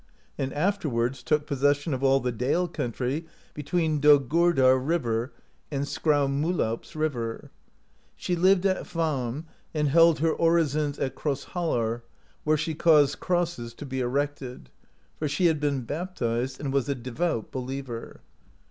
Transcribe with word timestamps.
Aud 0.39 0.51
afterwards 0.53 1.21
took 1.21 1.45
possession 1.45 1.93
of 1.93 2.03
all 2.03 2.19
the 2.19 2.31
Dale 2.31 2.67
country 2.67 3.19
(14) 3.19 3.29
between 3.53 4.01
Dogurdar 4.01 4.75
river 4.79 5.31
and 5.69 5.83
Skraumuh 5.83 6.51
laups 6.51 6.95
river. 6.95 7.51
She 8.15 8.35
lived 8.35 8.65
at 8.65 8.83
Hvamm, 8.87 9.45
and 9.75 9.89
held 9.89 10.17
her 10.17 10.33
orisons 10.33 10.97
at 10.97 11.13
Krossholar, 11.13 12.01
where 12.43 12.57
she 12.57 12.73
caused 12.73 13.19
crosses 13.19 13.75
to 13.75 13.85
be 13.85 13.99
erected, 13.99 14.71
for 15.19 15.27
she 15.27 15.45
had 15.45 15.59
been 15.59 15.81
baptized 15.81 16.59
and 16.59 16.73
was 16.73 16.89
a 16.89 16.95
devout 16.95 17.51
believer. 17.51 18.21